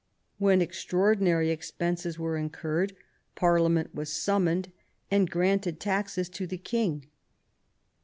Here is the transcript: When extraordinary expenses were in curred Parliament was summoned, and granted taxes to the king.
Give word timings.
When 0.39 0.63
extraordinary 0.63 1.51
expenses 1.51 2.17
were 2.17 2.35
in 2.35 2.49
curred 2.49 2.93
Parliament 3.35 3.93
was 3.93 4.11
summoned, 4.11 4.71
and 5.11 5.29
granted 5.29 5.79
taxes 5.79 6.27
to 6.29 6.47
the 6.47 6.57
king. 6.57 7.05